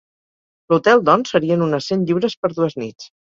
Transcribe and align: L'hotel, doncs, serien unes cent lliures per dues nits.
L'hotel, 0.73 1.03
doncs, 1.09 1.33
serien 1.35 1.65
unes 1.67 1.91
cent 1.93 2.05
lliures 2.07 2.37
per 2.47 2.51
dues 2.57 2.79
nits. 2.85 3.11